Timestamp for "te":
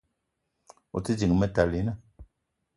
1.05-1.13